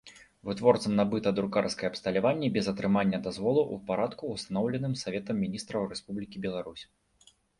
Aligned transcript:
Вытворцам 0.47 0.93
набыта 0.99 1.33
друкарскае 1.39 1.87
абсталяванне 1.91 2.47
без 2.55 2.65
атрымання 2.71 3.19
дазволу 3.27 3.61
ў 3.73 3.87
парадку, 3.91 4.23
устаноўленым 4.35 4.97
Саветам 5.05 5.37
Мiнiстраў 5.45 5.81
Рэспублiкi 5.95 6.37
Беларусь. 6.47 6.83